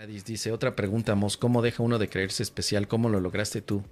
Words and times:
Gladys 0.00 0.24
dice, 0.24 0.50
otra 0.50 0.74
pregunta, 0.74 1.14
Mos, 1.14 1.36
¿cómo 1.36 1.60
deja 1.60 1.82
uno 1.82 1.98
de 1.98 2.08
creerse 2.08 2.42
especial? 2.42 2.88
¿Cómo 2.88 3.10
lo 3.10 3.20
lograste 3.20 3.60
tú? 3.60 3.82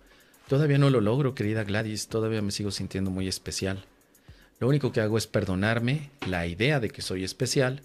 Todavía 0.48 0.78
no 0.78 0.88
lo 0.88 1.02
logro, 1.02 1.34
querida 1.34 1.64
Gladys, 1.64 2.08
todavía 2.08 2.40
me 2.40 2.50
sigo 2.50 2.70
sintiendo 2.70 3.10
muy 3.10 3.28
especial. 3.28 3.84
Lo 4.58 4.68
único 4.68 4.90
que 4.90 5.02
hago 5.02 5.18
es 5.18 5.26
perdonarme 5.26 6.08
la 6.26 6.46
idea 6.46 6.80
de 6.80 6.88
que 6.88 7.02
soy 7.02 7.24
especial 7.24 7.82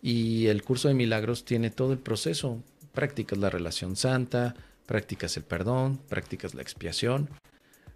y 0.00 0.46
el 0.46 0.62
curso 0.62 0.86
de 0.86 0.94
milagros 0.94 1.44
tiene 1.44 1.70
todo 1.70 1.92
el 1.92 1.98
proceso. 1.98 2.62
Practicas 2.92 3.36
la 3.36 3.50
relación 3.50 3.96
santa, 3.96 4.54
practicas 4.86 5.36
el 5.36 5.42
perdón, 5.42 5.98
practicas 6.08 6.54
la 6.54 6.62
expiación. 6.62 7.28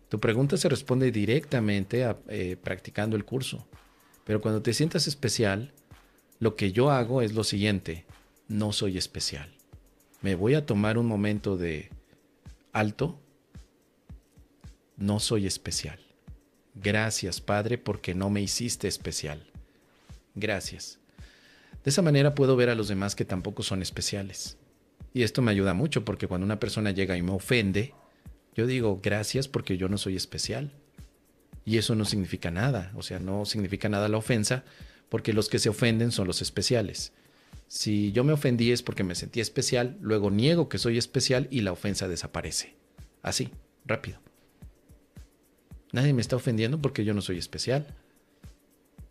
Tu 0.09 0.19
pregunta 0.19 0.57
se 0.57 0.69
responde 0.69 1.13
directamente 1.13 2.13
eh, 2.27 2.57
practicando 2.61 3.15
el 3.15 3.25
curso. 3.25 3.69
Pero 4.25 4.41
cuando 4.41 4.63
te 4.63 4.75
sientas 4.75 5.07
especial, 5.07 5.73
lo 6.41 6.57
que 6.57 6.73
yo 6.73 6.91
hago 6.91 7.23
es 7.23 7.35
lo 7.35 7.45
siguiente, 7.45 8.05
no 8.49 8.73
soy 8.73 8.99
especial. 8.99 9.60
Me 10.23 10.35
voy 10.35 10.55
a 10.55 10.67
tomar 10.67 10.99
un 10.99 11.07
momento 11.07 11.57
de 11.57 11.91
alto, 12.73 13.19
no 14.97 15.19
soy 15.19 15.47
especial. 15.47 15.99
Gracias, 16.75 17.41
Padre, 17.41 17.79
porque 17.79 18.15
no 18.15 18.31
me 18.31 18.43
hiciste 18.43 18.87
especial. 18.87 19.51
Gracias. 20.35 20.99
De 21.85 21.91
esa 21.91 22.03
manera 22.03 22.35
puedo 22.35 22.57
ver 22.57 22.69
a 22.69 22.75
los 22.75 22.89
demás 22.89 23.15
que 23.15 23.25
tampoco 23.25 23.63
son 23.63 23.83
especiales. 23.83 24.59
Y 25.15 25.23
esto 25.23 25.43
me 25.43 25.51
ayuda 25.51 25.75
mucho 25.75 26.05
porque 26.05 26.29
cuando 26.29 26.45
una 26.45 26.61
persona 26.61 26.91
llega 26.91 27.17
y 27.17 27.23
me 27.23 27.33
ofende, 27.33 27.95
yo 28.55 28.67
digo 28.67 29.01
gracias 29.03 29.49
porque 29.49 29.77
yo 29.77 29.89
no 29.89 29.99
soy 29.99 30.17
especial. 30.17 30.73
Y 31.65 31.79
eso 31.79 31.95
no 31.95 32.05
significa 32.05 32.51
nada, 32.51 32.93
o 32.95 33.03
sea, 33.03 33.19
no 33.19 33.45
significa 33.45 33.89
nada 33.89 34.09
la 34.09 34.17
ofensa 34.19 34.65
porque 35.09 35.33
los 35.33 35.49
que 35.49 35.59
se 35.59 35.69
ofenden 35.69 36.13
son 36.13 36.27
los 36.27 36.43
especiales. 36.43 37.13
Si 37.71 38.11
yo 38.11 38.25
me 38.25 38.33
ofendí 38.33 38.73
es 38.73 38.83
porque 38.83 39.05
me 39.05 39.15
sentí 39.15 39.39
especial, 39.39 39.97
luego 40.01 40.33
niego 40.33 40.69
que 40.69 40.77
soy 40.77 40.99
especial 40.99 41.47
y 41.53 41.61
la 41.61 41.71
ofensa 41.71 42.09
desaparece. 42.09 42.75
Así, 43.23 43.51
rápido. 43.85 44.19
Nadie 45.93 46.13
me 46.13 46.21
está 46.21 46.35
ofendiendo 46.35 46.83
porque 46.83 47.05
yo 47.05 47.15
no 47.15 47.21
soy 47.23 47.39
especial. 47.39 47.87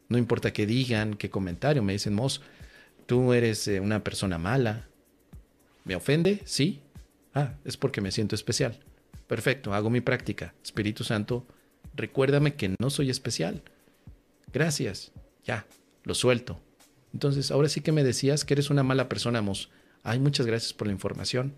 No 0.10 0.18
importa 0.18 0.52
qué 0.52 0.66
digan, 0.66 1.14
qué 1.14 1.30
comentario, 1.30 1.82
me 1.84 1.94
dicen, 1.94 2.14
Mos, 2.14 2.42
tú 3.06 3.32
eres 3.32 3.66
eh, 3.70 3.80
una 3.80 4.04
persona 4.04 4.38
mala. 4.38 4.90
¿Me 5.86 5.96
ofende? 5.96 6.42
Sí. 6.44 6.82
Ah, 7.34 7.54
es 7.64 7.78
porque 7.78 8.02
me 8.02 8.12
siento 8.12 8.36
especial. 8.36 8.78
Perfecto, 9.28 9.74
hago 9.74 9.90
mi 9.90 10.02
práctica. 10.02 10.54
Espíritu 10.62 11.06
Santo, 11.06 11.48
recuérdame 11.96 12.56
que 12.56 12.76
no 12.78 12.90
soy 12.90 13.10
especial. 13.10 13.64
Gracias. 14.52 15.14
Ya, 15.46 15.66
lo 16.04 16.14
suelto. 16.14 16.60
Entonces, 17.14 17.52
ahora 17.52 17.70
sí 17.70 17.82
que 17.82 17.92
me 17.92 18.04
decías 18.04 18.46
que 18.46 18.54
eres 18.54 18.70
una 18.70 18.84
mala 18.84 19.10
persona, 19.10 19.42
Mos. 19.42 19.70
Ay, 20.04 20.20
muchas 20.20 20.46
gracias 20.46 20.74
por 20.74 20.88
la 20.88 20.94
información. 20.94 21.54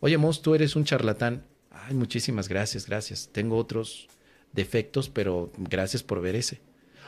Oye, 0.00 0.18
Mos, 0.18 0.42
tú 0.42 0.54
eres 0.54 0.76
un 0.76 0.84
charlatán. 0.84 1.44
Ay, 1.70 1.94
muchísimas 1.94 2.48
gracias, 2.48 2.86
gracias. 2.86 3.28
Tengo 3.32 3.56
otros 3.56 4.08
defectos, 4.52 5.08
pero 5.08 5.52
gracias 5.58 6.02
por 6.02 6.20
ver 6.20 6.34
ese. 6.34 6.60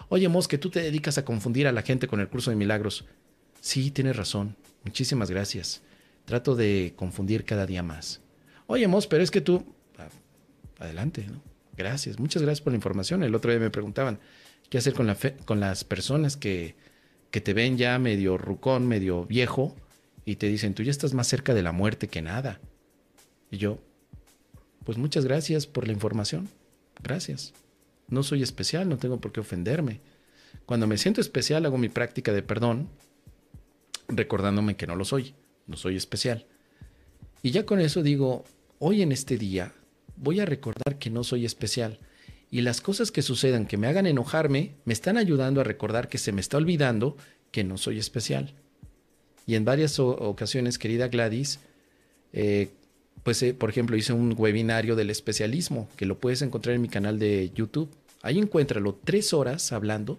Oye, 0.08 0.28
Mos, 0.28 0.48
que 0.48 0.58
tú 0.58 0.70
te 0.70 0.80
dedicas 0.80 1.18
a 1.18 1.24
confundir 1.24 1.66
a 1.66 1.72
la 1.72 1.82
gente 1.82 2.06
con 2.06 2.20
el 2.20 2.28
curso 2.28 2.50
de 2.50 2.56
milagros. 2.56 3.04
Sí, 3.60 3.90
tienes 3.90 4.16
razón. 4.16 4.56
Muchísimas 4.84 5.30
gracias. 5.30 5.82
Trato 6.24 6.54
de 6.54 6.92
confundir 6.96 7.44
cada 7.44 7.66
día 7.66 7.82
más. 7.82 8.20
Oye, 8.66 8.86
Mos, 8.88 9.06
pero 9.06 9.22
es 9.22 9.30
que 9.30 9.40
tú... 9.40 9.64
Ah, 9.98 10.08
adelante, 10.78 11.26
¿no? 11.26 11.42
Gracias. 11.76 12.18
Muchas 12.18 12.42
gracias 12.42 12.62
por 12.62 12.72
la 12.72 12.76
información. 12.76 13.22
El 13.22 13.34
otro 13.34 13.50
día 13.50 13.60
me 13.60 13.70
preguntaban, 13.70 14.18
¿qué 14.68 14.78
hacer 14.78 14.94
con, 14.94 15.06
la 15.06 15.16
con 15.44 15.60
las 15.60 15.84
personas 15.84 16.36
que, 16.36 16.74
que 17.30 17.40
te 17.40 17.54
ven 17.54 17.76
ya 17.76 17.98
medio 17.98 18.38
rucón, 18.38 18.86
medio 18.86 19.24
viejo, 19.24 19.74
y 20.24 20.36
te 20.36 20.46
dicen, 20.46 20.74
tú 20.74 20.82
ya 20.82 20.90
estás 20.90 21.14
más 21.14 21.26
cerca 21.26 21.54
de 21.54 21.62
la 21.62 21.72
muerte 21.72 22.08
que 22.08 22.22
nada? 22.22 22.60
Y 23.50 23.56
yo, 23.56 23.78
pues 24.84 24.98
muchas 24.98 25.24
gracias 25.24 25.66
por 25.66 25.86
la 25.86 25.92
información. 25.92 26.48
Gracias. 27.02 27.54
No 28.08 28.22
soy 28.22 28.42
especial, 28.42 28.88
no 28.88 28.98
tengo 28.98 29.20
por 29.20 29.32
qué 29.32 29.40
ofenderme. 29.40 30.00
Cuando 30.66 30.86
me 30.86 30.98
siento 30.98 31.20
especial 31.20 31.64
hago 31.66 31.78
mi 31.78 31.88
práctica 31.88 32.32
de 32.32 32.42
perdón, 32.42 32.88
recordándome 34.08 34.76
que 34.76 34.86
no 34.86 34.96
lo 34.96 35.04
soy, 35.04 35.34
no 35.66 35.76
soy 35.76 35.96
especial. 35.96 36.46
Y 37.42 37.50
ya 37.50 37.64
con 37.64 37.80
eso 37.80 38.02
digo, 38.02 38.44
hoy 38.78 39.02
en 39.02 39.12
este 39.12 39.38
día 39.38 39.72
voy 40.16 40.40
a 40.40 40.46
recordar 40.46 40.98
que 40.98 41.10
no 41.10 41.24
soy 41.24 41.44
especial. 41.44 42.00
Y 42.50 42.62
las 42.62 42.80
cosas 42.80 43.10
que 43.10 43.22
sucedan 43.22 43.66
que 43.66 43.76
me 43.76 43.86
hagan 43.86 44.06
enojarme 44.06 44.72
me 44.84 44.92
están 44.92 45.18
ayudando 45.18 45.60
a 45.60 45.64
recordar 45.64 46.08
que 46.08 46.18
se 46.18 46.32
me 46.32 46.40
está 46.40 46.56
olvidando 46.56 47.16
que 47.50 47.64
no 47.64 47.76
soy 47.76 47.98
especial. 47.98 48.54
Y 49.46 49.54
en 49.54 49.64
varias 49.64 49.98
ocasiones, 49.98 50.78
querida 50.78 51.08
Gladys, 51.08 51.60
eh, 52.32 52.70
pues, 53.22 53.42
eh, 53.42 53.54
por 53.54 53.70
ejemplo, 53.70 53.96
hice 53.96 54.12
un 54.12 54.34
webinario 54.36 54.96
del 54.96 55.10
especialismo, 55.10 55.88
que 55.96 56.06
lo 56.06 56.18
puedes 56.18 56.42
encontrar 56.42 56.74
en 56.74 56.82
mi 56.82 56.88
canal 56.88 57.18
de 57.18 57.50
YouTube. 57.54 57.90
Ahí 58.22 58.38
encuéntralo, 58.38 58.98
tres 59.04 59.32
horas 59.32 59.72
hablando 59.72 60.18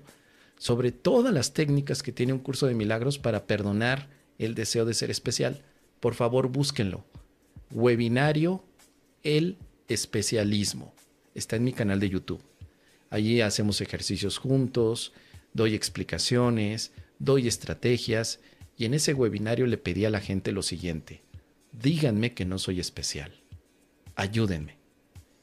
sobre 0.57 0.91
todas 0.91 1.33
las 1.33 1.53
técnicas 1.53 2.03
que 2.03 2.11
tiene 2.11 2.33
un 2.33 2.39
curso 2.39 2.67
de 2.67 2.75
milagros 2.75 3.17
para 3.17 3.45
perdonar 3.45 4.09
el 4.37 4.55
deseo 4.55 4.85
de 4.85 4.93
ser 4.93 5.09
especial. 5.09 5.61
Por 5.99 6.15
favor, 6.15 6.49
búsquenlo. 6.49 7.03
Webinario 7.71 8.63
El 9.23 9.57
Especialismo. 9.87 10.93
Está 11.39 11.55
en 11.55 11.63
mi 11.63 11.73
canal 11.73 11.99
de 11.99 12.09
YouTube. 12.09 12.43
Allí 13.09 13.41
hacemos 13.41 13.81
ejercicios 13.81 14.37
juntos, 14.37 15.13
doy 15.53 15.73
explicaciones, 15.73 16.91
doy 17.17 17.47
estrategias 17.47 18.39
y 18.77 18.85
en 18.85 18.93
ese 18.93 19.15
webinario 19.15 19.65
le 19.65 19.77
pedí 19.77 20.05
a 20.05 20.11
la 20.11 20.21
gente 20.21 20.51
lo 20.51 20.61
siguiente 20.61 21.23
díganme 21.71 22.33
que 22.33 22.45
no 22.45 22.59
soy 22.59 22.79
especial, 22.79 23.31
ayúdenme. 24.15 24.77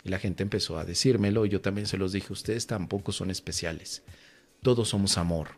Y 0.04 0.08
la 0.08 0.18
gente 0.18 0.42
empezó 0.42 0.78
a 0.78 0.84
decírmelo 0.84 1.46
y 1.46 1.48
yo 1.48 1.60
también 1.60 1.86
se 1.86 1.98
los 1.98 2.12
dije, 2.12 2.32
ustedes 2.32 2.66
tampoco 2.66 3.12
son 3.12 3.30
especiales, 3.30 4.02
todos 4.62 4.90
somos 4.90 5.18
amor, 5.18 5.48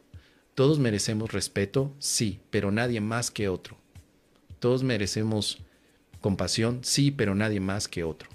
todos 0.54 0.78
merecemos 0.78 1.32
respeto, 1.32 1.94
sí, 1.98 2.40
pero 2.50 2.70
nadie 2.70 3.00
más 3.00 3.30
que 3.30 3.48
otro. 3.48 3.76
Todos 4.58 4.82
merecemos 4.82 5.58
compasión, 6.20 6.80
sí, 6.82 7.10
pero 7.10 7.34
nadie 7.34 7.60
más 7.60 7.88
que 7.88 8.04
otro. 8.04 8.28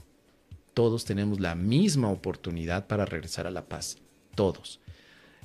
Todos 0.74 1.06
tenemos 1.06 1.40
la 1.40 1.56
misma 1.56 2.10
oportunidad 2.10 2.88
para 2.88 3.06
regresar 3.06 3.48
a 3.48 3.52
la 3.52 3.66
paz, 3.66 3.98
todos. 4.36 4.80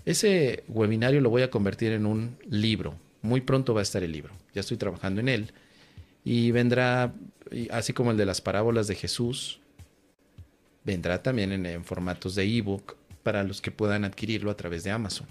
Ese 0.04 0.64
webinario 0.68 1.20
lo 1.20 1.30
voy 1.30 1.42
a 1.42 1.50
convertir 1.50 1.92
en 1.92 2.06
un 2.06 2.38
libro. 2.48 2.94
Muy 3.20 3.40
pronto 3.40 3.74
va 3.74 3.80
a 3.80 3.82
estar 3.82 4.02
el 4.02 4.12
libro. 4.12 4.32
Ya 4.54 4.60
estoy 4.60 4.76
trabajando 4.76 5.20
en 5.20 5.28
él 5.28 5.52
y 6.24 6.50
vendrá, 6.50 7.14
así 7.70 7.92
como 7.92 8.10
el 8.10 8.16
de 8.16 8.26
las 8.26 8.40
parábolas 8.40 8.86
de 8.86 8.94
Jesús, 8.94 9.60
vendrá 10.84 11.22
también 11.22 11.52
en, 11.66 11.84
formatos 11.84 12.34
de 12.34 12.44
ebook 12.44 12.96
para 13.22 13.42
los 13.44 13.60
que 13.60 13.70
puedan 13.70 14.04
adquirirlo 14.04 14.50
a 14.50 14.56
través 14.56 14.84
de 14.84 14.90
Amazon. 14.90 15.26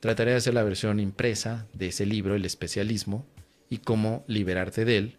Trataré 0.00 0.32
de 0.32 0.38
hacer 0.38 0.54
la 0.54 0.62
versión 0.62 1.00
impresa 1.00 1.66
de 1.72 1.88
ese 1.88 2.06
libro, 2.06 2.34
El 2.34 2.44
especialismo, 2.44 3.26
y 3.70 3.78
cómo 3.78 4.24
liberarte 4.26 4.84
de 4.84 4.98
él, 4.98 5.16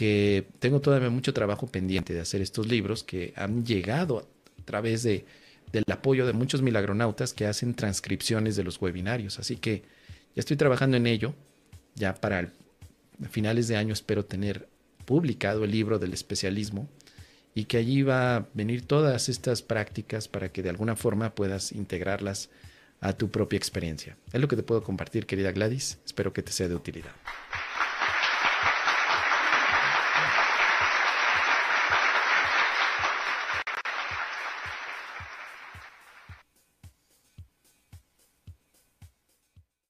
que 0.00 0.46
tengo 0.60 0.80
todavía 0.80 1.10
mucho 1.10 1.34
trabajo 1.34 1.66
pendiente 1.66 2.14
de 2.14 2.20
hacer 2.20 2.40
estos 2.40 2.66
libros 2.66 3.04
que 3.04 3.34
han 3.36 3.66
llegado 3.66 4.26
a 4.58 4.64
través 4.64 5.02
de, 5.02 5.26
del 5.74 5.84
apoyo 5.92 6.26
de 6.26 6.32
muchos 6.32 6.62
milagronautas 6.62 7.34
que 7.34 7.44
hacen 7.44 7.74
transcripciones 7.74 8.56
de 8.56 8.64
los 8.64 8.80
webinarios. 8.80 9.38
Así 9.38 9.56
que 9.56 9.82
ya 10.34 10.40
estoy 10.40 10.56
trabajando 10.56 10.96
en 10.96 11.06
ello, 11.06 11.34
ya 11.96 12.14
para 12.14 12.40
el 12.40 12.48
finales 13.28 13.68
de 13.68 13.76
año 13.76 13.92
espero 13.92 14.24
tener 14.24 14.70
publicado 15.04 15.64
el 15.64 15.70
libro 15.70 15.98
del 15.98 16.14
especialismo 16.14 16.88
y 17.54 17.64
que 17.64 17.76
allí 17.76 18.00
va 18.02 18.36
a 18.36 18.48
venir 18.54 18.86
todas 18.86 19.28
estas 19.28 19.60
prácticas 19.60 20.28
para 20.28 20.50
que 20.50 20.62
de 20.62 20.70
alguna 20.70 20.96
forma 20.96 21.34
puedas 21.34 21.72
integrarlas 21.72 22.48
a 23.02 23.12
tu 23.12 23.30
propia 23.30 23.58
experiencia. 23.58 24.16
Es 24.32 24.40
lo 24.40 24.48
que 24.48 24.56
te 24.56 24.62
puedo 24.62 24.82
compartir, 24.82 25.26
querida 25.26 25.52
Gladys. 25.52 25.98
Espero 26.06 26.32
que 26.32 26.42
te 26.42 26.52
sea 26.52 26.68
de 26.68 26.74
utilidad. 26.74 27.12